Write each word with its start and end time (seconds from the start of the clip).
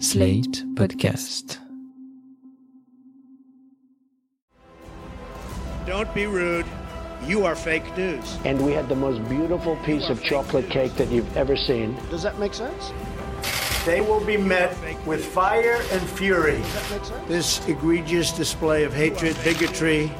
Slate 0.00 0.64
Podcast. 0.76 1.58
Don't 5.84 6.14
be 6.14 6.24
rude. 6.24 6.64
You 7.26 7.44
are 7.44 7.54
fake 7.54 7.84
news. 7.98 8.38
and 8.46 8.64
we 8.64 8.72
had 8.72 8.88
the 8.88 8.96
most 8.96 9.22
beautiful 9.28 9.76
piece 9.84 10.08
of 10.08 10.22
chocolate 10.22 10.70
cake 10.70 10.94
that 10.94 11.10
you've 11.10 11.36
ever 11.36 11.54
seen. 11.54 11.94
Does 12.08 12.22
that 12.22 12.38
make 12.38 12.54
sense? 12.54 12.92
They 13.84 14.00
will 14.00 14.24
be 14.24 14.38
met 14.38 14.74
with 15.06 15.22
fire 15.22 15.82
and 15.92 16.08
fury. 16.08 16.62
This 17.28 17.68
egregious 17.68 18.32
display 18.32 18.84
of 18.84 18.94
hatred, 18.94 19.36
bigotry, 19.44 20.10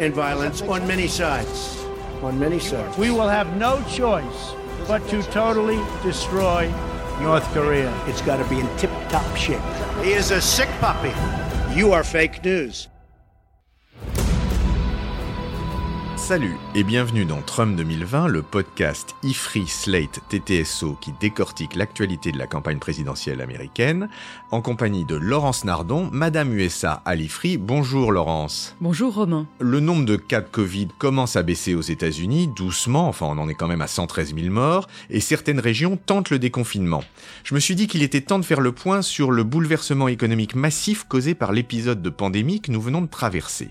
and 0.00 0.12
violence 0.12 0.62
on 0.62 0.84
many 0.84 1.06
sides. 1.06 1.80
On 2.22 2.36
many 2.40 2.58
sides. 2.58 2.98
We 2.98 3.12
will 3.12 3.28
have 3.28 3.56
no 3.56 3.80
choice 3.88 4.52
but 4.88 5.06
to 5.10 5.22
totally 5.30 5.80
destroy 6.02 6.72
North 7.20 7.44
Korea. 7.52 7.92
It's 8.06 8.22
got 8.22 8.36
to 8.36 8.48
be 8.48 8.60
in 8.60 8.76
tip 8.76 8.90
top 9.08 9.36
shape. 9.36 9.60
He 10.02 10.12
is 10.12 10.30
a 10.30 10.40
sick 10.40 10.68
puppy. 10.80 11.12
You 11.74 11.92
are 11.92 12.04
fake 12.04 12.44
news. 12.44 12.88
Salut 16.16 16.56
et 16.74 16.82
bienvenue 16.82 17.26
dans 17.26 17.42
Trump 17.42 17.76
2020, 17.76 18.28
le 18.28 18.40
podcast 18.40 19.14
IFRI 19.22 19.66
Slate 19.66 20.20
TTSO 20.30 20.96
qui 20.98 21.12
décortique 21.20 21.76
l'actualité 21.76 22.32
de 22.32 22.38
la 22.38 22.46
campagne 22.46 22.78
présidentielle 22.78 23.42
américaine, 23.42 24.08
en 24.50 24.62
compagnie 24.62 25.04
de 25.04 25.14
Laurence 25.14 25.64
Nardon, 25.64 26.08
Madame 26.10 26.54
USA 26.54 27.02
à 27.04 27.14
l'IFRI. 27.14 27.58
Bonjour 27.58 28.12
Laurence. 28.12 28.74
Bonjour 28.80 29.14
Romain. 29.14 29.46
Le 29.60 29.78
nombre 29.78 30.06
de 30.06 30.16
cas 30.16 30.40
de 30.40 30.48
Covid 30.48 30.88
commence 30.98 31.36
à 31.36 31.42
baisser 31.42 31.74
aux 31.74 31.82
États-Unis, 31.82 32.48
doucement, 32.56 33.08
enfin 33.08 33.26
on 33.26 33.38
en 33.38 33.48
est 33.48 33.54
quand 33.54 33.68
même 33.68 33.82
à 33.82 33.86
113 33.86 34.34
000 34.34 34.48
morts, 34.48 34.88
et 35.10 35.20
certaines 35.20 35.60
régions 35.60 35.98
tentent 35.98 36.30
le 36.30 36.38
déconfinement. 36.38 37.04
Je 37.44 37.54
me 37.54 37.60
suis 37.60 37.76
dit 37.76 37.88
qu'il 37.88 38.02
était 38.02 38.22
temps 38.22 38.38
de 38.38 38.44
faire 38.44 38.62
le 38.62 38.72
point 38.72 39.02
sur 39.02 39.30
le 39.30 39.44
bouleversement 39.44 40.08
économique 40.08 40.54
massif 40.54 41.04
causé 41.04 41.34
par 41.34 41.52
l'épisode 41.52 42.00
de 42.00 42.10
pandémie 42.10 42.62
que 42.62 42.72
nous 42.72 42.80
venons 42.80 43.02
de 43.02 43.06
traverser. 43.06 43.68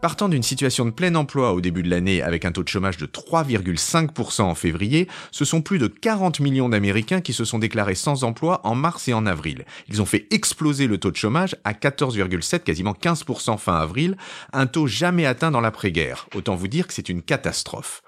Partant 0.00 0.28
d'une 0.28 0.42
situation 0.42 0.86
de 0.86 0.90
plein 0.90 1.14
emploi 1.14 1.52
au 1.52 1.60
début 1.60 1.69
de 1.70 1.90
l'année 1.90 2.22
avec 2.22 2.44
un 2.44 2.52
taux 2.52 2.62
de 2.62 2.68
chômage 2.68 2.96
de 2.96 3.06
3,5% 3.06 4.42
en 4.42 4.54
février, 4.54 5.08
ce 5.30 5.44
sont 5.44 5.62
plus 5.62 5.78
de 5.78 5.86
40 5.86 6.40
millions 6.40 6.68
d'Américains 6.68 7.20
qui 7.20 7.32
se 7.32 7.44
sont 7.44 7.58
déclarés 7.58 7.94
sans 7.94 8.24
emploi 8.24 8.60
en 8.64 8.74
mars 8.74 9.08
et 9.08 9.14
en 9.14 9.26
avril. 9.26 9.64
Ils 9.88 10.02
ont 10.02 10.06
fait 10.06 10.26
exploser 10.30 10.86
le 10.86 10.98
taux 10.98 11.10
de 11.10 11.16
chômage 11.16 11.56
à 11.64 11.72
14,7, 11.72 12.60
quasiment 12.60 12.92
15% 12.92 13.58
fin 13.58 13.76
avril, 13.76 14.16
un 14.52 14.66
taux 14.66 14.86
jamais 14.86 15.26
atteint 15.26 15.50
dans 15.50 15.60
l'après-guerre. 15.60 16.26
Autant 16.34 16.54
vous 16.54 16.68
dire 16.68 16.86
que 16.86 16.92
c'est 16.92 17.08
une 17.08 17.22
catastrophe. 17.22 18.02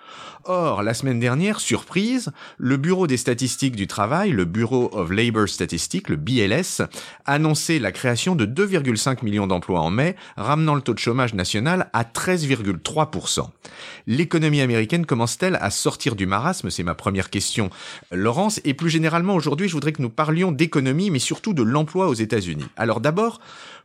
Or, 0.44 0.82
la 0.82 0.94
semaine 0.94 1.20
dernière, 1.20 1.60
surprise, 1.60 2.32
le 2.58 2.76
Bureau 2.76 3.06
des 3.06 3.16
statistiques 3.16 3.76
du 3.76 3.86
travail, 3.86 4.30
le 4.30 4.44
Bureau 4.44 4.90
of 4.92 5.10
Labor 5.10 5.48
Statistics, 5.48 6.08
le 6.08 6.16
BLS, 6.16 6.82
annonçait 7.26 7.78
la 7.78 7.92
création 7.92 8.34
de 8.34 8.44
2,5 8.44 9.24
millions 9.24 9.46
d'emplois 9.46 9.80
en 9.80 9.90
mai, 9.90 10.16
ramenant 10.36 10.74
le 10.74 10.82
taux 10.82 10.94
de 10.94 10.98
chômage 10.98 11.34
national 11.34 11.90
à 11.92 12.02
13,3%. 12.02 13.48
L'économie 14.06 14.60
américaine 14.60 15.06
commence-t-elle 15.06 15.56
à 15.60 15.70
sortir 15.70 16.16
du 16.16 16.26
marasme? 16.26 16.70
C'est 16.70 16.82
ma 16.82 16.94
première 16.94 17.30
question. 17.30 17.70
Laurence, 18.10 18.60
et 18.64 18.74
plus 18.74 18.90
généralement 18.90 19.36
aujourd'hui, 19.36 19.68
je 19.68 19.74
voudrais 19.74 19.92
que 19.92 20.02
nous 20.02 20.10
parlions 20.10 20.50
d'économie, 20.50 21.10
mais 21.10 21.18
surtout 21.20 21.54
de 21.54 21.62
l'emploi 21.62 22.08
aux 22.08 22.14
États-Unis. 22.14 22.66
Alors 22.76 23.00
d'abord, 23.00 23.40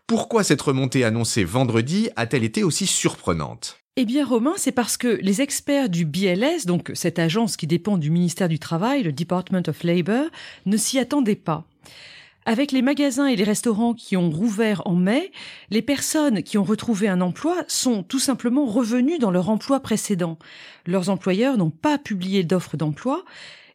pourquoi 0.08 0.44
cette 0.44 0.62
remontée 0.62 1.04
annoncée 1.04 1.44
vendredi 1.44 2.10
a-t-elle 2.16 2.44
été 2.44 2.64
aussi 2.64 2.88
surprenante? 2.88 3.80
Eh 4.00 4.06
bien 4.06 4.24
Romain, 4.24 4.54
c'est 4.58 4.72
parce 4.72 4.96
que 4.96 5.08
les 5.24 5.42
experts 5.42 5.90
du 5.90 6.06
BLS, 6.06 6.68
donc 6.68 6.92
cette 6.94 7.18
agence 7.18 7.58
qui 7.58 7.66
dépend 7.66 7.98
du 7.98 8.12
ministère 8.12 8.48
du 8.48 8.60
Travail, 8.60 9.02
le 9.02 9.12
Department 9.12 9.64
of 9.68 9.82
Labor, 9.82 10.28
ne 10.68 10.78
s'y 10.78 11.00
attendaient 11.00 11.34
pas. 11.34 11.66
Avec 12.46 12.72
les 12.72 12.84
magasins 12.84 13.26
et 13.26 13.36
les 13.36 13.44
restaurants 13.44 13.96
qui 13.96 14.16
ont 14.16 14.30
rouvert 14.30 14.84
en 14.86 14.94
mai, 14.94 15.32
les 15.72 15.82
personnes 15.82 16.44
qui 16.44 16.60
ont 16.60 16.64
retrouvé 16.64 17.08
un 17.08 17.22
emploi 17.22 17.64
sont 17.68 18.04
tout 18.04 18.20
simplement 18.20 18.68
revenues 18.68 19.18
dans 19.18 19.32
leur 19.32 19.50
emploi 19.50 19.80
précédent. 19.80 20.38
Leurs 20.86 21.10
employeurs 21.10 21.58
n'ont 21.58 21.72
pas 21.72 21.98
publié 21.98 22.44
d'offres 22.44 22.78
d'emploi 22.78 23.26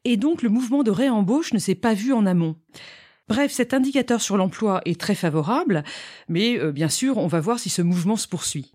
et 0.05 0.17
donc 0.17 0.43
le 0.43 0.51
mouvement 0.51 0.85
de 0.85 0.93
réembauche 0.93 1.53
ne 1.53 1.59
s'est 1.59 1.75
pas 1.75 1.95
vu 1.95 2.13
en 2.13 2.27
amont. 2.27 2.55
Bref, 3.29 3.51
cet 3.51 3.73
indicateur 3.73 4.21
sur 4.21 4.37
l'emploi 4.37 4.83
est 4.85 5.01
très 5.01 5.15
favorable, 5.15 5.85
mais 6.29 6.59
euh, 6.59 6.71
bien 6.71 6.89
sûr, 6.89 7.19
on 7.19 7.29
va 7.29 7.41
voir 7.41 7.59
si 7.59 7.71
ce 7.71 7.81
mouvement 7.81 8.17
se 8.17 8.29
poursuit. 8.29 8.73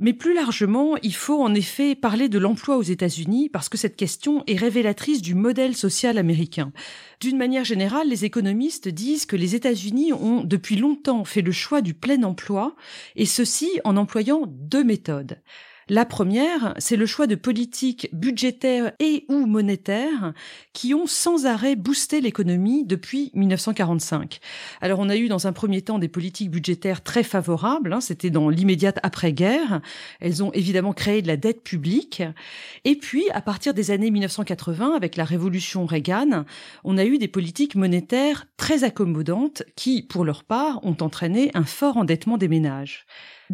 Mais 0.00 0.12
plus 0.12 0.34
largement, 0.34 0.96
il 1.04 1.14
faut 1.14 1.40
en 1.40 1.54
effet 1.54 1.94
parler 1.94 2.28
de 2.28 2.38
l'emploi 2.38 2.76
aux 2.76 2.82
États-Unis 2.82 3.48
parce 3.48 3.68
que 3.68 3.78
cette 3.78 3.94
question 3.94 4.42
est 4.48 4.56
révélatrice 4.56 5.22
du 5.22 5.36
modèle 5.36 5.76
social 5.76 6.18
américain. 6.18 6.72
D'une 7.20 7.36
manière 7.36 7.64
générale, 7.64 8.08
les 8.08 8.24
économistes 8.24 8.88
disent 8.88 9.24
que 9.24 9.36
les 9.36 9.54
États-Unis 9.54 10.12
ont 10.12 10.42
depuis 10.42 10.76
longtemps 10.76 11.24
fait 11.24 11.42
le 11.42 11.52
choix 11.52 11.80
du 11.80 11.94
plein 11.94 12.24
emploi 12.24 12.74
et 13.14 13.24
ceci 13.24 13.70
en 13.84 13.96
employant 13.96 14.46
deux 14.48 14.82
méthodes. 14.82 15.40
La 15.90 16.06
première, 16.06 16.72
c'est 16.78 16.96
le 16.96 17.04
choix 17.04 17.26
de 17.26 17.34
politiques 17.34 18.08
budgétaires 18.12 18.92
et 19.00 19.26
ou 19.28 19.44
monétaires 19.44 20.32
qui 20.72 20.94
ont 20.94 21.06
sans 21.06 21.44
arrêt 21.44 21.76
boosté 21.76 22.22
l'économie 22.22 22.86
depuis 22.86 23.30
1945. 23.34 24.40
Alors 24.80 24.98
on 25.00 25.10
a 25.10 25.16
eu 25.16 25.28
dans 25.28 25.46
un 25.46 25.52
premier 25.52 25.82
temps 25.82 25.98
des 25.98 26.08
politiques 26.08 26.50
budgétaires 26.50 27.02
très 27.02 27.22
favorables, 27.22 27.92
hein, 27.92 28.00
c'était 28.00 28.30
dans 28.30 28.48
l'immédiate 28.48 28.98
après-guerre. 29.02 29.82
Elles 30.20 30.42
ont 30.42 30.52
évidemment 30.52 30.94
créé 30.94 31.20
de 31.20 31.26
la 31.26 31.36
dette 31.36 31.62
publique. 31.62 32.22
Et 32.86 32.96
puis 32.96 33.24
à 33.34 33.42
partir 33.42 33.74
des 33.74 33.90
années 33.90 34.10
1980, 34.10 34.94
avec 34.96 35.16
la 35.16 35.24
révolution 35.24 35.84
Reagan, 35.84 36.46
on 36.84 36.96
a 36.96 37.04
eu 37.04 37.18
des 37.18 37.28
politiques 37.28 37.74
monétaires 37.74 38.46
très 38.56 38.84
accommodantes 38.84 39.62
qui, 39.76 40.02
pour 40.02 40.24
leur 40.24 40.44
part, 40.44 40.80
ont 40.82 40.96
entraîné 41.02 41.50
un 41.52 41.64
fort 41.64 41.98
endettement 41.98 42.38
des 42.38 42.48
ménages. 42.48 43.04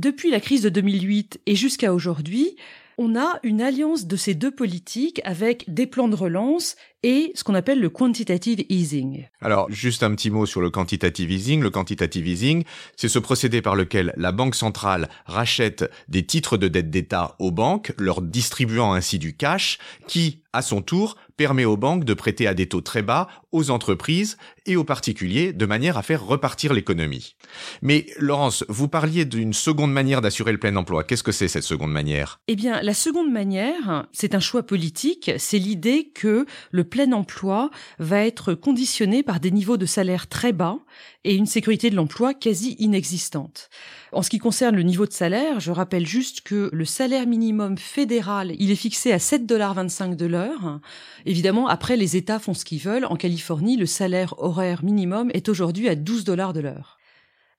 Depuis 0.01 0.31
la 0.31 0.41
crise 0.41 0.63
de 0.63 0.71
2008 0.71 1.43
et 1.45 1.55
jusqu'à 1.55 1.93
aujourd'hui, 1.93 2.57
on 2.97 3.17
a 3.17 3.39
une 3.43 3.61
alliance 3.61 4.07
de 4.07 4.17
ces 4.17 4.33
deux 4.33 4.51
politiques 4.51 5.21
avec 5.25 5.67
des 5.69 5.87
plans 5.87 6.09
de 6.09 6.17
relance 6.17 6.77
et 7.03 7.33
ce 7.35 7.45
qu'on 7.45 7.55
appelle 7.55 7.81
le 7.81 7.91
quantitative 7.91 8.65
easing. 8.71 9.27
Alors, 9.43 9.71
juste 9.71 10.03
un 10.03 10.15
petit 10.15 10.31
mot 10.31 10.47
sur 10.47 10.63
le 10.63 10.71
quantitative 10.71 11.31
easing. 11.31 11.61
Le 11.61 11.69
quantitative 11.69 12.27
easing, 12.27 12.65
c'est 12.97 13.09
ce 13.09 13.19
procédé 13.19 13.61
par 13.61 13.77
lequel 13.77 14.15
la 14.17 14.33
Banque 14.33 14.55
centrale 14.55 15.11
rachète 15.27 15.91
des 16.09 16.25
titres 16.25 16.57
de 16.57 16.69
dette 16.69 16.89
d'État 16.89 17.37
aux 17.39 17.51
banques, 17.51 17.93
leur 17.99 18.23
distribuant 18.23 18.95
ainsi 18.95 19.19
du 19.19 19.37
cash, 19.37 19.79
qui, 20.07 20.41
à 20.53 20.63
son 20.63 20.83
tour, 20.83 21.17
permet 21.37 21.65
aux 21.65 21.77
banques 21.77 22.05
de 22.05 22.15
prêter 22.15 22.47
à 22.47 22.55
des 22.55 22.69
taux 22.69 22.81
très 22.81 23.03
bas 23.03 23.29
aux 23.53 23.71
entreprises 23.71 24.37
et 24.67 24.77
aux 24.77 24.85
particuliers 24.85 25.53
de 25.53 25.67
manière 25.67 25.97
à 25.97 26.03
faire 26.03 26.25
repartir 26.25 26.73
l'économie. 26.73 27.37
Mais 27.83 28.07
Laurence, 28.19 28.65
vous 28.69 28.89
parliez 28.89 29.25
d'une 29.25 29.53
seconde 29.53 29.93
manière 29.93 30.21
d'assurer 30.21 30.53
le 30.53 30.59
plein 30.59 30.77
emploi. 30.77 31.05
Qu'est-ce 31.05 31.23
que 31.23 31.33
c'est 31.33 31.49
cette 31.49 31.65
seconde 31.65 31.93
manière? 31.93 32.41
Eh 32.49 32.57
bien, 32.57 32.83
la 32.83 32.95
seconde 32.95 33.33
manière, 33.33 34.07
c'est 34.13 34.35
un 34.35 34.41
choix 34.41 34.63
politique, 34.63 35.31
c'est 35.39 35.59
l'idée 35.59 36.11
que 36.15 36.47
le 36.71 36.85
plein 36.85 37.13
emploi 37.13 37.71
va 37.99 38.25
être 38.25 38.55
conditionné 38.55 39.23
par 39.23 39.41
des 39.41 39.51
niveaux 39.51 39.77
de 39.77 39.87
salaire 39.87 40.29
très 40.29 40.53
bas 40.53 40.79
et 41.25 41.35
une 41.35 41.47
sécurité 41.47 41.91
de 41.91 41.97
l'emploi 41.97 42.35
quasi 42.35 42.77
inexistante. 42.79 43.71
En 44.13 44.23
ce 44.23 44.31
qui 44.31 44.39
concerne 44.39 44.77
le 44.77 44.83
niveau 44.83 45.07
de 45.07 45.13
salaire, 45.13 45.61
je 45.61 45.71
rappelle 45.71 46.07
juste 46.07 46.43
que 46.43 46.71
le 46.73 46.85
salaire 46.85 47.27
minimum 47.27 47.79
fédéral, 47.79 48.55
il 48.59 48.71
est 48.71 48.77
fixé 48.77 49.13
à 49.13 49.19
7,25 49.19 50.17
de 50.17 50.27
l'heure. 50.27 50.81
Évidemment, 51.27 51.69
après, 51.69 51.97
les 51.97 52.17
États 52.17 52.39
font 52.39 52.55
ce 52.55 52.65
qu'ils 52.65 52.81
veulent. 52.81 53.07
En 53.07 53.17
Californie, 53.17 53.77
le 53.77 53.87
salaire 53.87 54.35
horaire 54.39 54.85
minimum 54.85 55.31
est 55.35 55.49
aujourd'hui 55.49 55.89
à 55.89 55.95
12 55.95 56.25
dollars 56.25 56.53
de 56.53 56.61
l'heure. 56.61 57.00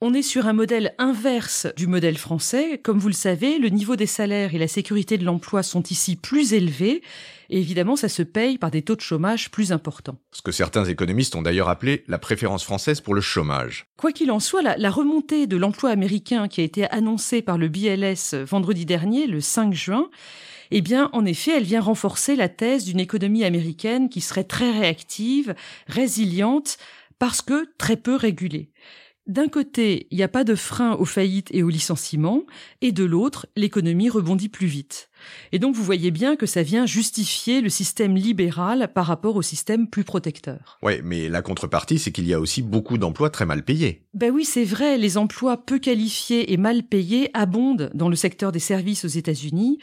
On 0.04 0.16
est 0.16 0.24
sur 0.24 0.48
un 0.48 0.54
modèle 0.54 0.96
inverse 0.98 1.68
du 1.78 1.86
modèle 1.86 2.18
français. 2.18 2.80
Comme 2.80 2.98
vous 2.98 3.08
le 3.08 3.14
savez, 3.14 3.60
le 3.60 3.70
niveau 3.70 3.96
des 3.96 4.08
salaires 4.08 4.56
et 4.56 4.58
la 4.58 4.68
sécurité 4.68 5.20
de 5.20 5.24
l'emploi 5.24 5.62
sont 5.62 5.84
ici 5.84 6.16
plus 6.16 6.54
élevés. 6.54 7.04
Et 7.52 7.60
évidemment, 7.60 7.96
ça 7.96 8.10
se 8.10 8.24
paye 8.24 8.58
par 8.58 8.72
des 8.72 8.82
taux 8.82 8.96
de 8.96 9.02
chômage 9.02 9.52
plus 9.52 9.72
importants. 9.72 10.18
Ce 10.32 10.42
que 10.42 10.52
certains 10.52 10.86
économistes 10.86 11.36
ont 11.36 11.44
d'ailleurs 11.44 11.70
appelé 11.70 12.04
la 12.08 12.18
préférence 12.18 12.64
française 12.64 13.00
pour 13.00 13.14
le 13.14 13.22
chômage. 13.22 13.86
Quoi 13.96 14.12
qu'il 14.12 14.32
en 14.32 14.40
soit, 14.40 14.64
la, 14.64 14.76
la 14.76 14.90
remontée 14.90 15.46
de 15.46 15.56
l'emploi 15.56 15.92
américain 15.92 16.48
qui 16.48 16.62
a 16.62 16.64
été 16.64 16.90
annoncée 16.90 17.44
par 17.44 17.60
le 17.60 17.68
BLS 17.68 18.34
vendredi 18.34 18.88
dernier, 18.88 19.28
le 19.28 19.40
5 19.40 19.72
juin, 19.72 20.10
eh 20.72 20.82
bien, 20.82 21.12
en 21.14 21.26
effet, 21.26 21.58
elle 21.58 21.64
vient 21.64 21.80
renforcer 21.80 22.36
la 22.36 22.50
thèse 22.50 22.86
d'une 22.86 23.00
économie 23.00 23.44
américaine 23.44 24.10
qui 24.10 24.22
serait 24.22 24.46
très 24.46 24.72
réactive, 24.72 25.54
résiliente, 25.86 26.80
parce 27.20 27.44
que 27.44 27.68
très 27.78 27.98
peu 27.98 28.16
régulée. 28.16 28.72
D'un 29.28 29.48
côté, 29.48 30.08
il 30.10 30.18
n'y 30.18 30.24
a 30.24 30.28
pas 30.28 30.44
de 30.44 30.56
frein 30.56 30.94
aux 30.96 31.06
faillites 31.06 31.50
et 31.52 31.62
aux 31.62 31.70
licenciements, 31.70 32.44
et 32.82 32.92
de 32.92 33.04
l'autre, 33.04 33.46
l'économie 33.56 34.10
rebondit 34.10 34.50
plus 34.50 34.66
vite. 34.66 35.10
Et 35.52 35.60
donc 35.60 35.76
vous 35.76 35.84
voyez 35.84 36.10
bien 36.10 36.36
que 36.36 36.48
ça 36.48 36.64
vient 36.64 36.88
justifier 36.88 37.62
le 37.62 37.70
système 37.70 38.16
libéral 38.16 38.90
par 38.96 39.06
rapport 39.06 39.36
au 39.36 39.44
système 39.44 39.88
plus 39.88 40.04
protecteur. 40.04 40.80
Ouais, 40.82 41.02
mais 41.04 41.30
la 41.30 41.44
contrepartie, 41.44 42.00
c'est 42.00 42.12
qu'il 42.12 42.28
y 42.28 42.34
a 42.34 42.40
aussi 42.40 42.64
beaucoup 42.64 42.98
d'emplois 42.98 43.30
très 43.30 43.46
mal 43.46 43.64
payés. 43.64 44.02
Ben 44.16 44.32
oui, 44.32 44.44
c'est 44.44 44.66
vrai, 44.66 44.98
les 44.98 45.20
emplois 45.20 45.58
peu 45.66 45.78
qualifiés 45.78 46.52
et 46.52 46.58
mal 46.58 46.82
payés 46.82 47.30
abondent 47.36 47.92
dans 47.94 48.10
le 48.10 48.16
secteur 48.16 48.52
des 48.52 48.60
services 48.60 49.06
aux 49.06 49.10
États-Unis. 49.10 49.78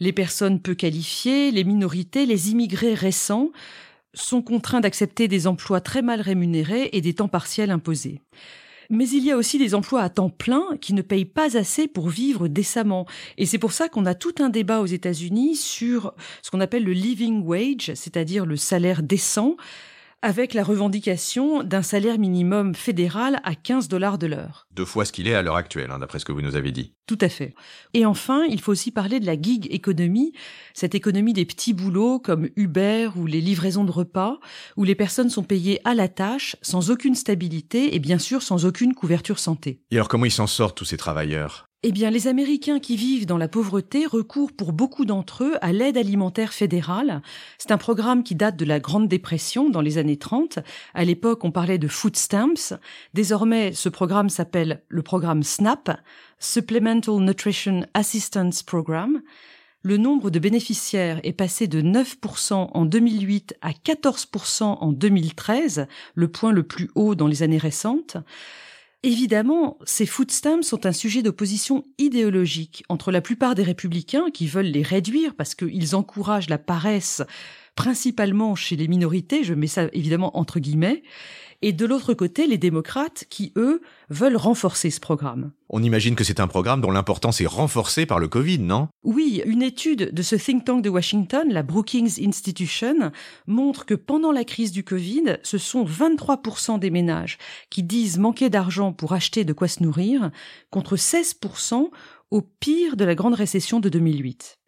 Les 0.00 0.12
personnes 0.12 0.60
peu 0.60 0.74
qualifiées, 0.74 1.52
les 1.52 1.64
minorités, 1.64 2.26
les 2.26 2.50
immigrés 2.50 2.94
récents, 2.94 3.50
sont 4.14 4.42
contraints 4.42 4.80
d'accepter 4.80 5.28
des 5.28 5.46
emplois 5.46 5.80
très 5.80 6.02
mal 6.02 6.20
rémunérés 6.20 6.90
et 6.92 7.00
des 7.00 7.14
temps 7.14 7.28
partiels 7.28 7.70
imposés. 7.70 8.20
Mais 8.90 9.08
il 9.08 9.24
y 9.24 9.30
a 9.30 9.36
aussi 9.36 9.56
des 9.56 9.76
emplois 9.76 10.02
à 10.02 10.08
temps 10.08 10.30
plein 10.30 10.64
qui 10.80 10.94
ne 10.94 11.02
payent 11.02 11.24
pas 11.24 11.56
assez 11.56 11.86
pour 11.86 12.08
vivre 12.08 12.48
décemment. 12.48 13.06
Et 13.38 13.46
c'est 13.46 13.58
pour 13.58 13.72
ça 13.72 13.88
qu'on 13.88 14.04
a 14.04 14.14
tout 14.14 14.34
un 14.40 14.48
débat 14.48 14.80
aux 14.80 14.86
États-Unis 14.86 15.54
sur 15.54 16.12
ce 16.42 16.50
qu'on 16.50 16.60
appelle 16.60 16.84
le 16.84 16.92
living 16.92 17.44
wage, 17.44 17.92
c'est-à-dire 17.94 18.44
le 18.46 18.56
salaire 18.56 19.04
décent, 19.04 19.56
avec 20.22 20.54
la 20.54 20.62
revendication 20.62 21.62
d'un 21.62 21.82
salaire 21.82 22.18
minimum 22.18 22.74
fédéral 22.74 23.40
à 23.44 23.54
15 23.54 23.88
dollars 23.88 24.18
de 24.18 24.26
l'heure. 24.26 24.66
Deux 24.72 24.84
fois 24.84 25.04
ce 25.04 25.12
qu'il 25.12 25.28
est 25.28 25.34
à 25.34 25.42
l'heure 25.42 25.56
actuelle, 25.56 25.90
hein, 25.90 25.98
d'après 25.98 26.18
ce 26.18 26.24
que 26.24 26.32
vous 26.32 26.42
nous 26.42 26.56
avez 26.56 26.72
dit. 26.72 26.92
Tout 27.06 27.18
à 27.20 27.28
fait. 27.28 27.54
Et 27.94 28.04
enfin, 28.06 28.44
il 28.48 28.60
faut 28.60 28.72
aussi 28.72 28.90
parler 28.90 29.20
de 29.20 29.26
la 29.26 29.40
gig 29.40 29.66
économie, 29.70 30.32
cette 30.74 30.94
économie 30.94 31.32
des 31.32 31.46
petits 31.46 31.72
boulots 31.72 32.18
comme 32.18 32.48
Uber 32.56 33.10
ou 33.16 33.26
les 33.26 33.40
livraisons 33.40 33.84
de 33.84 33.90
repas, 33.90 34.38
où 34.76 34.84
les 34.84 34.94
personnes 34.94 35.30
sont 35.30 35.42
payées 35.42 35.80
à 35.84 35.94
la 35.94 36.08
tâche, 36.08 36.56
sans 36.62 36.90
aucune 36.90 37.14
stabilité 37.14 37.94
et 37.94 37.98
bien 37.98 38.18
sûr 38.18 38.42
sans 38.42 38.66
aucune 38.66 38.94
couverture 38.94 39.38
santé. 39.38 39.80
Et 39.90 39.96
alors 39.96 40.08
comment 40.08 40.26
ils 40.26 40.30
s'en 40.30 40.46
sortent 40.46 40.76
tous 40.76 40.84
ces 40.84 40.96
travailleurs? 40.96 41.69
Eh 41.82 41.92
bien, 41.92 42.10
les 42.10 42.28
Américains 42.28 42.78
qui 42.78 42.94
vivent 42.94 43.24
dans 43.24 43.38
la 43.38 43.48
pauvreté 43.48 44.04
recourent 44.04 44.52
pour 44.52 44.74
beaucoup 44.74 45.06
d'entre 45.06 45.44
eux 45.44 45.54
à 45.62 45.72
l'aide 45.72 45.96
alimentaire 45.96 46.52
fédérale. 46.52 47.22
C'est 47.56 47.70
un 47.70 47.78
programme 47.78 48.22
qui 48.22 48.34
date 48.34 48.56
de 48.56 48.66
la 48.66 48.80
Grande 48.80 49.08
Dépression 49.08 49.70
dans 49.70 49.80
les 49.80 49.96
années 49.96 50.18
30. 50.18 50.58
À 50.92 51.04
l'époque, 51.06 51.42
on 51.42 51.50
parlait 51.50 51.78
de 51.78 51.88
food 51.88 52.16
stamps. 52.16 52.74
Désormais, 53.14 53.72
ce 53.72 53.88
programme 53.88 54.28
s'appelle 54.28 54.82
le 54.88 55.00
programme 55.00 55.42
SNAP, 55.42 55.98
Supplemental 56.38 57.14
Nutrition 57.20 57.86
Assistance 57.94 58.62
Program. 58.62 59.22
Le 59.82 59.96
nombre 59.96 60.28
de 60.28 60.38
bénéficiaires 60.38 61.20
est 61.22 61.32
passé 61.32 61.66
de 61.66 61.80
9% 61.80 62.52
en 62.74 62.84
2008 62.84 63.54
à 63.62 63.70
14% 63.70 64.64
en 64.64 64.92
2013, 64.92 65.86
le 66.14 66.28
point 66.28 66.52
le 66.52 66.62
plus 66.62 66.90
haut 66.94 67.14
dans 67.14 67.26
les 67.26 67.42
années 67.42 67.56
récentes. 67.56 68.18
Évidemment, 69.02 69.78
ces 69.86 70.04
food 70.04 70.30
stamps 70.30 70.62
sont 70.62 70.84
un 70.84 70.92
sujet 70.92 71.22
d'opposition 71.22 71.84
idéologique 71.96 72.84
entre 72.90 73.10
la 73.10 73.22
plupart 73.22 73.54
des 73.54 73.62
républicains 73.62 74.30
qui 74.30 74.46
veulent 74.46 74.66
les 74.66 74.82
réduire 74.82 75.34
parce 75.34 75.54
qu'ils 75.54 75.96
encouragent 75.96 76.50
la 76.50 76.58
paresse 76.58 77.22
principalement 77.76 78.54
chez 78.54 78.76
les 78.76 78.88
minorités, 78.88 79.42
je 79.42 79.54
mets 79.54 79.68
ça 79.68 79.88
évidemment 79.94 80.36
entre 80.36 80.60
guillemets, 80.60 81.02
et 81.62 81.72
de 81.72 81.86
l'autre 81.86 82.14
côté, 82.14 82.46
les 82.46 82.58
démocrates 82.58 83.24
qui, 83.28 83.52
eux, 83.56 83.82
veulent 84.08 84.36
renforcer 84.36 84.90
ce 84.90 85.00
programme. 85.00 85.52
On 85.68 85.82
imagine 85.82 86.16
que 86.16 86.24
c'est 86.24 86.40
un 86.40 86.46
programme 86.46 86.80
dont 86.80 86.90
l'importance 86.90 87.40
est 87.40 87.46
renforcée 87.46 88.06
par 88.06 88.18
le 88.18 88.28
Covid, 88.28 88.58
non? 88.58 88.88
Oui, 89.04 89.42
une 89.44 89.62
étude 89.62 90.12
de 90.12 90.22
ce 90.22 90.36
think 90.36 90.64
tank 90.64 90.82
de 90.82 90.88
Washington, 90.88 91.48
la 91.50 91.62
Brookings 91.62 92.26
Institution, 92.26 93.12
montre 93.46 93.86
que 93.86 93.94
pendant 93.94 94.32
la 94.32 94.44
crise 94.44 94.72
du 94.72 94.84
Covid, 94.84 95.38
ce 95.42 95.58
sont 95.58 95.84
23% 95.84 96.78
des 96.78 96.90
ménages 96.90 97.38
qui 97.68 97.82
disent 97.82 98.18
manquer 98.18 98.50
d'argent 98.50 98.92
pour 98.92 99.12
acheter 99.12 99.44
de 99.44 99.52
quoi 99.52 99.68
se 99.68 99.82
nourrir, 99.82 100.30
contre 100.70 100.96
16% 100.96 101.90
au 102.30 102.42
pire 102.42 102.96
de 102.96 103.04
la 103.04 103.14
grande 103.14 103.34
récession 103.34 103.80
de 103.80 103.88
2008. 103.88 104.59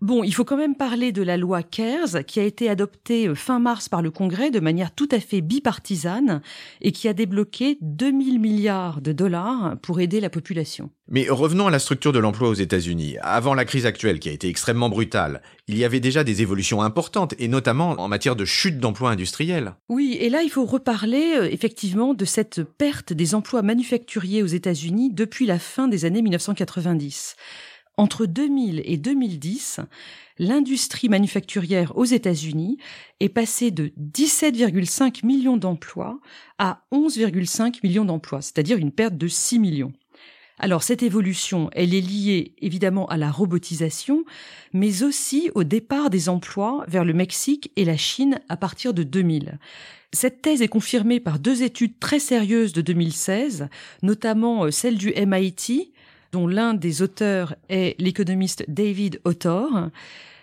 Bon, 0.00 0.24
il 0.24 0.32
faut 0.32 0.46
quand 0.46 0.56
même 0.56 0.76
parler 0.76 1.12
de 1.12 1.22
la 1.22 1.36
loi 1.36 1.62
CARES 1.62 2.24
qui 2.26 2.40
a 2.40 2.42
été 2.42 2.70
adoptée 2.70 3.28
euh, 3.28 3.34
fin 3.34 3.58
mars 3.58 3.90
par 3.90 4.00
le 4.00 4.10
Congrès 4.10 4.50
de 4.50 4.58
manière 4.58 4.94
tout 4.94 5.08
à 5.10 5.20
fait 5.20 5.42
bipartisane 5.42 6.40
et 6.80 6.90
qui 6.90 7.06
a 7.06 7.12
débloqué 7.12 7.76
2000 7.82 8.40
milliards 8.40 9.02
de 9.02 9.12
dollars 9.12 9.76
pour 9.82 10.00
aider 10.00 10.20
la 10.20 10.30
population. 10.30 10.88
Mais 11.08 11.28
revenons 11.28 11.66
à 11.66 11.70
la 11.70 11.78
structure 11.78 12.12
de 12.12 12.18
l'emploi 12.18 12.48
aux 12.48 12.54
États-Unis. 12.54 13.16
Avant 13.20 13.52
la 13.52 13.66
crise 13.66 13.84
actuelle 13.84 14.20
qui 14.20 14.30
a 14.30 14.32
été 14.32 14.48
extrêmement 14.48 14.88
brutale, 14.88 15.42
il 15.68 15.76
y 15.76 15.84
avait 15.84 16.00
déjà 16.00 16.24
des 16.24 16.40
évolutions 16.40 16.80
importantes 16.80 17.34
et 17.38 17.48
notamment 17.48 17.90
en 17.90 18.08
matière 18.08 18.36
de 18.36 18.46
chute 18.46 18.78
d'emplois 18.78 19.10
industriels. 19.10 19.74
Oui, 19.90 20.16
et 20.18 20.30
là 20.30 20.42
il 20.42 20.50
faut 20.50 20.64
reparler 20.64 21.34
euh, 21.36 21.48
effectivement 21.50 22.14
de 22.14 22.24
cette 22.24 22.62
perte 22.62 23.12
des 23.12 23.34
emplois 23.34 23.60
manufacturiers 23.60 24.42
aux 24.42 24.46
États-Unis 24.46 25.10
depuis 25.12 25.44
la 25.44 25.58
fin 25.58 25.88
des 25.88 26.06
années 26.06 26.22
1990. 26.22 27.36
Entre 27.96 28.26
2000 28.26 28.82
et 28.84 28.96
2010, 28.96 29.80
l'industrie 30.38 31.08
manufacturière 31.08 31.96
aux 31.96 32.04
États-Unis 32.04 32.78
est 33.20 33.28
passée 33.28 33.70
de 33.70 33.92
17,5 34.00 35.26
millions 35.26 35.58
d'emplois 35.58 36.18
à 36.58 36.82
11,5 36.92 37.80
millions 37.82 38.04
d'emplois, 38.06 38.40
c'est-à-dire 38.40 38.78
une 38.78 38.92
perte 38.92 39.16
de 39.16 39.28
6 39.28 39.58
millions. 39.58 39.92
Alors 40.62 40.82
cette 40.82 41.02
évolution, 41.02 41.70
elle 41.72 41.94
est 41.94 42.02
liée 42.02 42.54
évidemment 42.60 43.06
à 43.06 43.16
la 43.16 43.30
robotisation, 43.30 44.24
mais 44.74 45.02
aussi 45.02 45.50
au 45.54 45.64
départ 45.64 46.10
des 46.10 46.28
emplois 46.28 46.84
vers 46.86 47.04
le 47.04 47.14
Mexique 47.14 47.72
et 47.76 47.86
la 47.86 47.96
Chine 47.96 48.40
à 48.50 48.58
partir 48.58 48.92
de 48.92 49.02
2000. 49.02 49.58
Cette 50.12 50.42
thèse 50.42 50.60
est 50.60 50.68
confirmée 50.68 51.18
par 51.18 51.38
deux 51.38 51.62
études 51.62 51.98
très 51.98 52.18
sérieuses 52.18 52.74
de 52.74 52.82
2016, 52.82 53.68
notamment 54.02 54.64
euh, 54.64 54.70
celle 54.70 54.98
du 54.98 55.14
MIT, 55.14 55.92
dont 56.32 56.46
l'un 56.46 56.74
des 56.74 57.02
auteurs 57.02 57.54
est 57.68 58.00
l'économiste 58.00 58.64
David 58.68 59.20
Autor, 59.24 59.90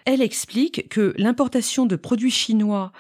elle 0.06 0.22
explique 0.22 0.88
que 0.90 1.14
l'importation 1.18 1.86
de 1.86 1.96
produits 1.96 2.32
chinois 2.32 2.92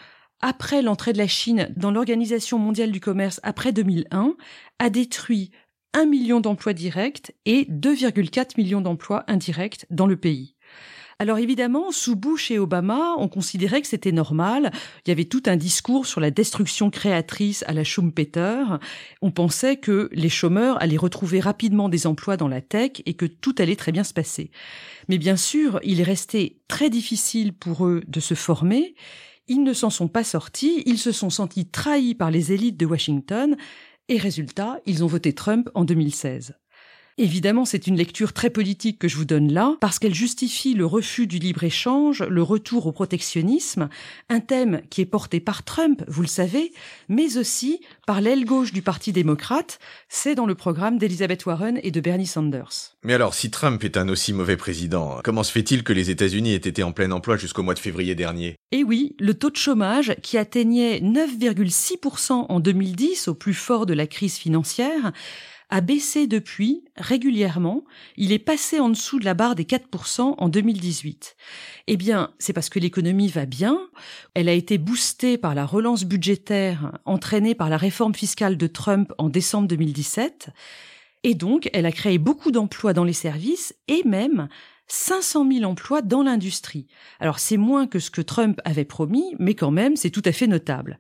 après 0.42 0.82
l'entrée 0.82 1.14
de 1.14 1.18
la 1.18 1.28
Chine 1.28 1.74
dans 1.76 1.92
l'Organisation 1.92 2.60
mondiale 2.60 2.92
du 2.92 3.00
commerce 3.00 3.40
après 3.44 3.72
2001 3.72 4.36
a 4.80 4.90
détruit 4.90 5.52
1 5.94 6.06
million 6.06 6.42
d'emplois 6.42 6.74
directs 6.74 7.32
et 7.46 7.66
2,4 7.70 8.52
millions 8.58 8.82
d'emplois 8.82 9.24
indirects 9.28 9.86
dans 9.90 10.06
le 10.06 10.18
pays. 10.18 10.57
Alors 11.20 11.40
évidemment, 11.40 11.92
sous 11.92 12.16
Bush 12.16 12.52
et 12.52 12.60
Obama, 12.60 13.16
on 13.18 13.28
considérait 13.28 13.82
que 13.82 13.88
c'était 13.88 14.12
normal. 14.12 14.72
Il 15.04 15.10
y 15.10 15.12
avait 15.12 15.26
tout 15.26 15.42
un 15.48 15.56
discours 15.56 16.06
sur 16.06 16.22
la 16.22 16.30
destruction 16.30 16.92
créatrice 16.92 17.64
à 17.66 17.74
la 17.74 17.84
Schumpeter. 17.84 18.64
On 19.24 19.32
pensait 19.32 19.78
que 19.78 20.10
les 20.12 20.30
chômeurs 20.30 20.80
allaient 20.80 20.96
retrouver 20.96 21.40
rapidement 21.40 21.90
des 21.90 22.06
emplois 22.06 22.38
dans 22.38 22.48
la 22.48 22.62
tech 22.62 23.02
et 23.08 23.16
que 23.16 23.26
tout 23.26 23.56
allait 23.58 23.76
très 23.76 23.92
bien 23.92 24.04
se 24.04 24.14
passer. 24.14 24.52
Mais 25.10 25.18
bien 25.18 25.38
sûr, 25.38 25.80
il 25.82 26.02
est 26.02 26.04
resté 26.04 26.62
très 26.68 26.92
difficile 26.92 27.52
pour 27.52 27.88
eux 27.88 28.04
de 28.08 28.20
se 28.20 28.36
former. 28.36 28.94
Ils 29.48 29.64
ne 29.64 29.74
s'en 29.74 29.90
sont 29.90 30.10
pas 30.10 30.24
sortis, 30.24 30.84
ils 30.86 31.00
se 31.00 31.12
sont 31.12 31.32
sentis 31.32 31.66
trahis 31.66 32.14
par 32.14 32.30
les 32.30 32.54
élites 32.54 32.78
de 32.78 32.86
Washington, 32.86 33.58
et 34.08 34.18
résultat, 34.18 34.80
ils 34.86 35.04
ont 35.04 35.08
voté 35.08 35.34
Trump 35.34 35.70
en 35.74 35.84
2016. 35.84 36.54
Évidemment, 37.20 37.66
c'est 37.66 37.88
une 37.88 37.98
lecture 37.98 38.32
très 38.32 38.52
politique 38.52 39.00
que 39.00 39.08
je 39.08 39.18
vous 39.18 39.26
donne 39.26 39.52
là, 39.52 39.76
parce 39.82 39.98
qu'elle 39.98 40.14
justifie 40.14 40.76
le 40.76 40.86
refus 40.86 41.26
du 41.26 41.40
libre-échange, 41.40 42.22
le 42.22 42.44
retour 42.44 42.86
au 42.86 42.92
protectionnisme, 42.92 43.90
un 44.30 44.40
thème 44.40 44.82
qui 44.92 45.02
est 45.02 45.08
porté 45.08 45.40
par 45.40 45.64
Trump, 45.64 46.04
vous 46.08 46.22
le 46.22 46.28
savez, 46.28 46.72
mais 47.10 47.38
aussi 47.38 47.82
par 48.06 48.22
l'aile 48.22 48.46
gauche 48.46 48.72
du 48.72 48.84
Parti 48.84 49.14
démocrate, 49.14 49.80
c'est 50.10 50.36
dans 50.36 50.46
le 50.46 50.54
programme 50.54 51.00
d'Elizabeth 51.00 51.48
Warren 51.48 51.80
et 51.82 51.90
de 51.90 52.00
Bernie 52.02 52.28
Sanders. 52.28 52.96
Mais 53.02 53.16
alors, 53.16 53.34
si 53.34 53.50
Trump 53.50 53.84
est 53.84 53.98
un 53.98 54.10
aussi 54.10 54.32
mauvais 54.32 54.58
président, 54.58 55.20
comment 55.24 55.42
se 55.42 55.52
fait-il 55.52 55.84
que 55.84 55.94
les 55.94 56.12
États-Unis 56.12 56.54
aient 56.54 56.58
été 56.58 56.84
en 56.84 56.92
plein 56.92 57.10
emploi 57.10 57.36
jusqu'au 57.36 57.64
mois 57.64 57.74
de 57.74 57.80
février 57.80 58.14
dernier? 58.14 58.58
Eh 58.72 58.84
oui, 58.84 59.16
le 59.20 59.34
taux 59.34 59.50
de 59.50 59.56
chômage, 59.56 60.16
qui 60.22 60.38
atteignait 60.38 61.00
9,6% 61.00 62.46
en 62.48 62.60
2010, 62.60 63.28
au 63.28 63.34
plus 63.34 63.56
fort 63.56 63.88
de 63.88 63.96
la 63.96 64.06
crise 64.06 64.36
financière, 64.36 65.14
a 65.70 65.82
baissé 65.82 66.28
depuis 66.28 66.86
régulièrement. 66.96 67.84
Il 68.16 68.32
est 68.32 68.40
passé 68.40 68.80
en 68.80 68.90
dessous 68.90 69.20
de 69.20 69.26
la 69.26 69.34
barre 69.34 69.56
des 69.56 69.66
4% 69.66 70.36
en 70.38 70.50
2018. 70.50 71.36
Eh 71.88 71.98
bien, 71.98 72.32
c'est 72.40 72.54
parce 72.54 72.70
que 72.70 72.80
l'économie 72.80 73.28
va 73.28 73.46
bien. 73.46 73.80
Elle 74.34 74.50
a 74.50 74.54
été 74.54 74.78
boostée 74.78 75.38
par 75.38 75.56
la 75.56 75.66
relance 75.66 76.06
budgétaire 76.06 76.98
entraînée 77.06 77.56
par 77.56 77.70
la 77.70 77.78
réforme 77.78 78.16
fiscale 78.16 78.58
de 78.58 78.68
Trump 78.68 79.12
en 79.18 79.30
décembre 79.30 79.68
2017. 79.68 80.50
Et 81.24 81.36
donc, 81.36 81.70
elle 81.74 81.86
a 81.86 81.92
créé 81.92 82.18
beaucoup 82.18 82.52
d'emplois 82.52 82.94
dans 82.94 83.04
les 83.04 83.14
services 83.14 83.76
et 83.88 84.04
même 84.06 84.48
500 84.88 85.52
000 85.52 85.64
emplois 85.70 86.02
dans 86.02 86.24
l'industrie. 86.24 86.88
Alors 87.20 87.40
c'est 87.40 87.58
moins 87.58 87.88
que 87.88 88.00
ce 88.00 88.10
que 88.10 88.22
Trump 88.22 88.62
avait 88.64 88.86
promis, 88.86 89.36
mais 89.40 89.54
quand 89.54 89.72
même 89.72 89.96
c'est 89.96 90.10
tout 90.10 90.22
à 90.26 90.32
fait 90.32 90.48
notable. 90.48 90.98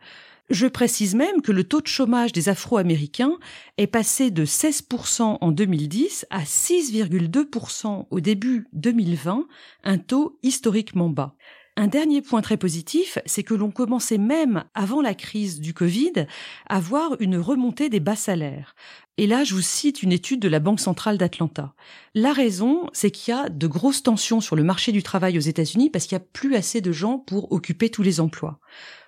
Je 0.49 0.65
précise 0.65 1.13
même 1.13 1.41
que 1.41 1.51
le 1.51 1.65
taux 1.65 1.81
de 1.81 1.87
chômage 1.87 2.31
des 2.31 2.47
Afro-Américains 2.47 3.37
est 3.77 3.87
passé 3.87 4.31
de 4.31 4.45
16% 4.45 5.39
en 5.41 5.51
2010 5.51 6.25
à 6.29 6.43
6,2% 6.43 8.07
au 8.09 8.19
début 8.21 8.67
2020, 8.71 9.45
un 9.83 9.97
taux 9.97 10.39
historiquement 10.43 11.09
bas. 11.09 11.35
Un 11.79 11.87
dernier 11.87 12.21
point 12.21 12.41
très 12.41 12.57
positif, 12.57 13.19
c'est 13.25 13.43
que 13.43 13.53
l'on 13.53 13.71
commençait 13.71 14.17
même 14.17 14.63
avant 14.73 15.01
la 15.01 15.13
crise 15.13 15.59
du 15.59 15.73
Covid 15.73 16.25
à 16.67 16.79
voir 16.79 17.17
une 17.19 17.37
remontée 17.37 17.89
des 17.89 17.99
bas 17.99 18.15
salaires. 18.15 18.73
Et 19.17 19.27
là, 19.27 19.43
je 19.43 19.53
vous 19.53 19.61
cite 19.61 20.01
une 20.01 20.11
étude 20.11 20.39
de 20.39 20.47
la 20.47 20.59
Banque 20.59 20.79
centrale 20.79 21.17
d'Atlanta. 21.17 21.75
La 22.15 22.31
raison, 22.33 22.87
c'est 22.93 23.11
qu'il 23.11 23.33
y 23.33 23.37
a 23.37 23.49
de 23.49 23.67
grosses 23.67 24.01
tensions 24.01 24.41
sur 24.41 24.55
le 24.55 24.63
marché 24.63 24.91
du 24.91 25.03
travail 25.03 25.37
aux 25.37 25.41
États-Unis 25.41 25.91
parce 25.91 26.07
qu'il 26.07 26.17
n'y 26.17 26.23
a 26.23 26.27
plus 26.33 26.55
assez 26.55 26.81
de 26.81 26.91
gens 26.91 27.19
pour 27.19 27.51
occuper 27.51 27.89
tous 27.89 28.01
les 28.01 28.21
emplois. 28.21 28.59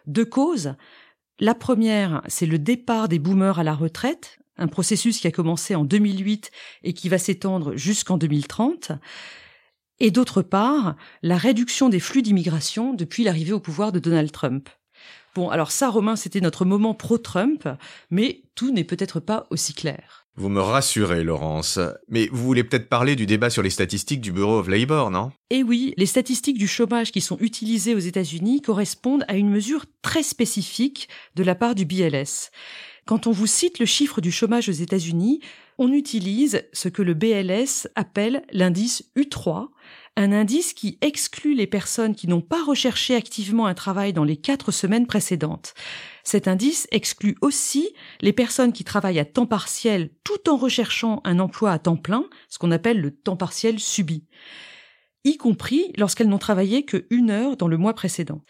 De 0.05 0.23
cause, 0.23 0.75
la 1.39 1.55
première, 1.55 2.21
c'est 2.27 2.45
le 2.45 2.59
départ 2.59 3.07
des 3.07 3.19
boomers 3.19 3.59
à 3.59 3.63
la 3.63 3.73
retraite, 3.73 4.39
un 4.57 4.67
processus 4.67 5.19
qui 5.19 5.27
a 5.27 5.31
commencé 5.31 5.73
en 5.73 5.85
2008 5.85 6.51
et 6.83 6.93
qui 6.93 7.07
va 7.07 7.17
s'étendre 7.17 7.75
jusqu'en 7.75 8.17
2030. 8.17 8.91
Et 10.01 10.11
d'autre 10.11 10.41
part, 10.41 10.95
la 11.21 11.37
réduction 11.37 11.89
des 11.89 11.99
flux 11.99 12.21
d'immigration 12.21 12.93
depuis 12.93 13.23
l'arrivée 13.23 13.53
au 13.53 13.59
pouvoir 13.59 13.91
de 13.91 13.99
Donald 13.99 14.31
Trump. 14.31 14.69
Bon, 15.35 15.49
alors 15.49 15.71
ça, 15.71 15.89
Romain, 15.89 16.15
c'était 16.15 16.41
notre 16.41 16.65
moment 16.65 16.93
pro-Trump, 16.93 17.67
mais 18.09 18.41
tout 18.55 18.71
n'est 18.71 18.83
peut-être 18.83 19.19
pas 19.19 19.47
aussi 19.49 19.73
clair. 19.73 20.18
Vous 20.35 20.49
me 20.49 20.61
rassurez, 20.61 21.23
Laurence. 21.23 21.79
Mais 22.07 22.27
vous 22.31 22.43
voulez 22.43 22.63
peut-être 22.63 22.87
parler 22.87 23.15
du 23.15 23.25
débat 23.25 23.49
sur 23.49 23.61
les 23.61 23.69
statistiques 23.69 24.21
du 24.21 24.31
Bureau 24.31 24.59
of 24.59 24.67
Labor, 24.67 25.11
non? 25.11 25.31
Eh 25.49 25.63
oui, 25.63 25.93
les 25.97 26.05
statistiques 26.05 26.57
du 26.57 26.67
chômage 26.67 27.11
qui 27.11 27.21
sont 27.21 27.37
utilisées 27.39 27.93
aux 27.93 27.99
États-Unis 27.99 28.61
correspondent 28.61 29.25
à 29.27 29.35
une 29.35 29.49
mesure 29.49 29.85
très 30.01 30.23
spécifique 30.23 31.09
de 31.35 31.43
la 31.43 31.55
part 31.55 31.75
du 31.75 31.85
BLS. 31.85 32.51
Quand 33.05 33.27
on 33.27 33.31
vous 33.31 33.47
cite 33.47 33.79
le 33.79 33.85
chiffre 33.85 34.21
du 34.21 34.31
chômage 34.31 34.69
aux 34.69 34.73
États-Unis, 34.73 35.41
on 35.77 35.91
utilise 35.91 36.63
ce 36.73 36.89
que 36.89 37.01
le 37.01 37.15
BLS 37.15 37.87
appelle 37.95 38.43
l'indice 38.51 39.03
U3, 39.17 39.69
un 40.19 40.33
indice 40.33 40.73
qui 40.73 40.97
exclut 40.99 41.53
les 41.53 41.65
personnes 41.65 42.13
qui 42.13 42.27
n'ont 42.27 42.41
pas 42.41 42.61
recherché 42.61 43.15
activement 43.15 43.67
un 43.67 43.73
travail 43.73 44.11
dans 44.11 44.25
les 44.25 44.35
quatre 44.35 44.73
semaines 44.73 45.07
précédentes. 45.07 45.73
Cet 46.25 46.49
indice 46.49 46.87
exclut 46.91 47.37
aussi 47.39 47.93
les 48.19 48.33
personnes 48.33 48.73
qui 48.73 48.83
travaillent 48.83 49.19
à 49.19 49.25
temps 49.25 49.45
partiel 49.45 50.09
tout 50.25 50.49
en 50.49 50.57
recherchant 50.57 51.21
un 51.23 51.39
emploi 51.39 51.71
à 51.71 51.79
temps 51.79 51.95
plein, 51.95 52.25
ce 52.49 52.59
qu'on 52.59 52.71
appelle 52.71 52.99
le 52.99 53.11
temps 53.11 53.37
partiel 53.37 53.79
subi, 53.79 54.25
y 55.23 55.37
compris 55.37 55.93
lorsqu'elles 55.95 56.27
n'ont 56.27 56.37
travaillé 56.37 56.83
que 56.83 57.07
une 57.09 57.29
heure 57.29 57.55
dans 57.55 57.69
le 57.69 57.77
mois 57.77 57.93
précédent. 57.93 58.43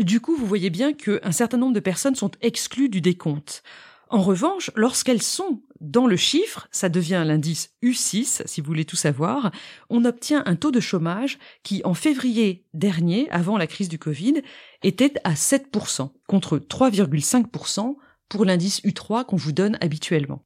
Du 0.00 0.20
coup, 0.20 0.34
vous 0.34 0.46
voyez 0.46 0.70
bien 0.70 0.92
qu'un 0.92 1.30
certain 1.30 1.58
nombre 1.58 1.74
de 1.74 1.80
personnes 1.80 2.16
sont 2.16 2.32
exclues 2.40 2.88
du 2.88 3.00
décompte. 3.00 3.62
En 4.08 4.20
revanche, 4.20 4.72
lorsqu'elles 4.74 5.22
sont 5.22 5.62
dans 5.84 6.06
le 6.06 6.16
chiffre, 6.16 6.66
ça 6.70 6.88
devient 6.88 7.22
l'indice 7.26 7.74
U6, 7.82 8.42
si 8.46 8.60
vous 8.60 8.66
voulez 8.66 8.84
tout 8.84 8.96
savoir, 8.96 9.50
on 9.90 10.04
obtient 10.04 10.42
un 10.46 10.56
taux 10.56 10.70
de 10.70 10.80
chômage 10.80 11.38
qui, 11.62 11.82
en 11.84 11.94
février 11.94 12.64
dernier, 12.72 13.28
avant 13.30 13.58
la 13.58 13.66
crise 13.66 13.88
du 13.88 13.98
Covid, 13.98 14.42
était 14.82 15.12
à 15.24 15.34
7%, 15.34 16.10
contre 16.26 16.58
3,5% 16.58 17.96
pour 18.28 18.44
l'indice 18.44 18.80
U3 18.82 19.26
qu'on 19.26 19.36
vous 19.36 19.52
donne 19.52 19.76
habituellement. 19.80 20.42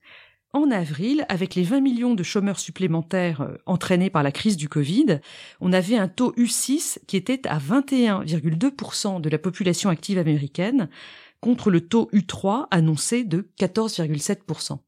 En 0.52 0.70
avril, 0.70 1.24
avec 1.28 1.54
les 1.54 1.62
20 1.62 1.80
millions 1.80 2.14
de 2.14 2.22
chômeurs 2.22 2.58
supplémentaires 2.58 3.42
euh, 3.42 3.56
entraînés 3.66 4.10
par 4.10 4.22
la 4.22 4.32
crise 4.32 4.56
du 4.56 4.68
Covid, 4.68 5.20
on 5.60 5.72
avait 5.72 5.98
un 5.98 6.08
taux 6.08 6.32
U6 6.32 6.98
qui 7.06 7.16
était 7.16 7.46
à 7.46 7.58
21,2% 7.58 9.20
de 9.20 9.28
la 9.28 9.38
population 9.38 9.90
active 9.90 10.18
américaine, 10.18 10.88
contre 11.40 11.70
le 11.70 11.82
taux 11.82 12.10
U3 12.12 12.66
annoncé 12.70 13.24
de 13.24 13.48
14,7%. 13.60 14.78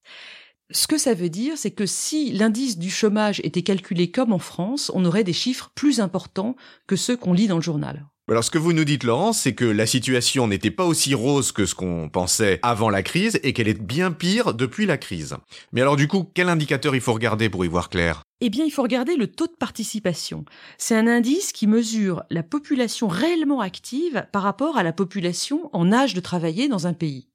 Ce 0.72 0.86
que 0.86 0.98
ça 0.98 1.14
veut 1.14 1.30
dire, 1.30 1.54
c'est 1.56 1.72
que 1.72 1.84
si 1.84 2.30
l'indice 2.30 2.78
du 2.78 2.90
chômage 2.90 3.40
était 3.42 3.62
calculé 3.62 4.12
comme 4.12 4.32
en 4.32 4.38
France, 4.38 4.92
on 4.94 5.04
aurait 5.04 5.24
des 5.24 5.32
chiffres 5.32 5.72
plus 5.74 5.98
importants 5.98 6.54
que 6.86 6.94
ceux 6.94 7.16
qu'on 7.16 7.32
lit 7.32 7.48
dans 7.48 7.56
le 7.56 7.62
journal. 7.62 8.06
Alors 8.30 8.44
ce 8.44 8.52
que 8.52 8.58
vous 8.58 8.72
nous 8.72 8.84
dites 8.84 9.02
Laurence, 9.02 9.40
c'est 9.40 9.56
que 9.56 9.64
la 9.64 9.86
situation 9.86 10.46
n'était 10.46 10.70
pas 10.70 10.84
aussi 10.84 11.14
rose 11.14 11.50
que 11.50 11.66
ce 11.66 11.74
qu'on 11.74 12.08
pensait 12.08 12.60
avant 12.62 12.88
la 12.88 13.02
crise 13.02 13.40
et 13.42 13.52
qu'elle 13.52 13.66
est 13.66 13.82
bien 13.82 14.12
pire 14.12 14.54
depuis 14.54 14.86
la 14.86 14.96
crise. 14.96 15.34
Mais 15.72 15.80
alors 15.80 15.96
du 15.96 16.06
coup, 16.06 16.30
quel 16.32 16.48
indicateur 16.48 16.94
il 16.94 17.00
faut 17.00 17.14
regarder 17.14 17.48
pour 17.48 17.64
y 17.64 17.68
voir 17.68 17.88
clair? 17.88 18.22
Eh 18.40 18.48
bien, 18.48 18.64
il 18.64 18.70
faut 18.70 18.82
regarder 18.82 19.16
le 19.16 19.26
taux 19.26 19.48
de 19.48 19.56
participation. 19.58 20.44
C'est 20.78 20.94
un 20.94 21.08
indice 21.08 21.50
qui 21.50 21.66
mesure 21.66 22.22
la 22.30 22.44
population 22.44 23.08
réellement 23.08 23.60
active 23.60 24.24
par 24.30 24.44
rapport 24.44 24.78
à 24.78 24.84
la 24.84 24.92
population 24.92 25.68
en 25.72 25.90
âge 25.90 26.14
de 26.14 26.20
travailler 26.20 26.68
dans 26.68 26.86
un 26.86 26.94
pays. 26.94 27.26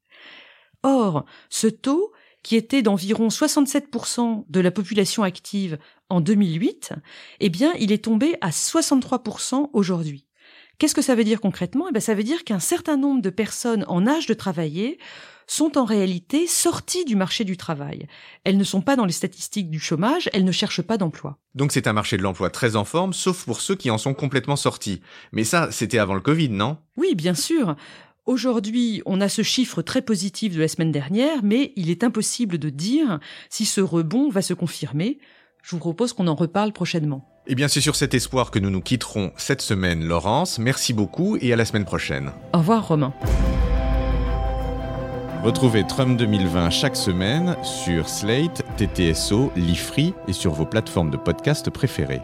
Or, 0.84 1.26
ce 1.50 1.68
taux, 1.68 2.14
qui 2.46 2.56
était 2.56 2.84
d'environ 2.84 3.30
67% 3.30 4.46
de 4.48 4.60
la 4.60 4.70
population 4.70 5.24
active 5.24 5.80
en 6.10 6.22
2008, 6.22 6.94
eh 7.40 7.50
bien, 7.50 7.74
il 7.80 7.92
est 7.92 8.04
tombé 8.04 8.36
à 8.40 8.52
63% 8.52 9.72
aujourd'hui. 9.74 10.28
Qu'est-ce 10.78 10.94
que 10.94 11.02
ça 11.02 11.16
veut 11.16 11.24
dire 11.24 11.42
concrètement? 11.42 11.88
Eh 11.90 11.92
bien, 11.92 12.00
ça 12.00 12.14
veut 12.14 12.24
dire 12.24 12.44
qu'un 12.44 12.60
certain 12.60 12.98
nombre 12.98 13.24
de 13.24 13.32
personnes 13.32 13.84
en 13.88 14.06
âge 14.06 14.28
de 14.28 14.36
travailler 14.36 15.00
sont 15.48 15.76
en 15.76 15.86
réalité 15.86 16.46
sorties 16.46 17.06
du 17.06 17.16
marché 17.16 17.46
du 17.46 17.58
travail. 17.58 18.08
Elles 18.44 18.58
ne 18.58 18.64
sont 18.64 18.82
pas 18.82 18.96
dans 18.96 19.06
les 19.06 19.12
statistiques 19.12 19.72
du 19.72 19.80
chômage, 19.80 20.30
elles 20.32 20.46
ne 20.46 20.52
cherchent 20.52 20.82
pas 20.82 20.98
d'emploi. 20.98 21.40
Donc 21.56 21.72
c'est 21.72 21.88
un 21.88 21.94
marché 21.94 22.16
de 22.16 22.22
l'emploi 22.22 22.52
très 22.52 22.76
en 22.76 22.86
forme, 22.86 23.14
sauf 23.14 23.46
pour 23.46 23.60
ceux 23.60 23.76
qui 23.76 23.90
en 23.90 23.98
sont 23.98 24.14
complètement 24.14 24.56
sortis. 24.56 25.02
Mais 25.32 25.44
ça, 25.44 25.72
c'était 25.72 25.98
avant 26.00 26.14
le 26.14 26.22
Covid, 26.22 26.50
non? 26.50 26.78
Oui, 26.98 27.16
bien 27.16 27.34
sûr. 27.34 27.76
Aujourd'hui, 28.26 29.04
on 29.06 29.22
a 29.22 29.30
ce 29.30 29.44
chiffre 29.44 29.84
très 29.84 30.02
positif 30.02 30.56
de 30.56 30.60
la 30.60 30.68
semaine 30.68 30.92
dernière, 30.92 31.44
mais 31.44 31.74
il 31.76 31.92
est 31.92 32.04
impossible 32.04 32.58
de 32.58 32.72
dire 32.72 33.20
si 33.52 33.66
ce 33.66 33.82
rebond 33.82 34.30
va 34.30 34.42
se 34.42 34.56
confirmer. 34.56 35.20
Je 35.62 35.72
vous 35.72 35.80
propose 35.80 36.14
qu'on 36.14 36.28
en 36.28 36.34
reparle 36.34 36.74
prochainement. 36.74 37.30
Eh 37.46 37.54
bien, 37.54 37.68
c'est 37.68 37.82
sur 37.82 37.96
cet 37.96 38.16
espoir 38.16 38.50
que 38.50 38.58
nous 38.58 38.72
nous 38.72 38.82
quitterons 38.82 39.32
cette 39.38 39.62
semaine, 39.62 40.04
Laurence. 40.04 40.58
Merci 40.58 40.94
beaucoup 40.94 41.38
et 41.40 41.54
à 41.54 41.56
la 41.56 41.66
semaine 41.66 41.86
prochaine. 41.86 42.32
Au 42.54 42.58
revoir, 42.58 42.88
Romain. 42.88 43.14
Retrouvez 45.44 45.86
Trump 45.86 46.18
2020 46.18 46.72
chaque 46.72 46.96
semaine 46.96 47.56
sur 47.62 48.10
Slate, 48.10 48.64
TTSO, 48.78 49.52
Lifree 49.56 50.16
et 50.28 50.34
sur 50.34 50.52
vos 50.54 50.66
plateformes 50.66 51.12
de 51.12 51.18
podcast 51.18 51.70
préférées. 51.70 52.22